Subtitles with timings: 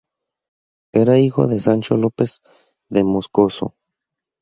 [0.95, 2.41] Era hijo de Sancho López
[2.89, 3.75] de Moscoso.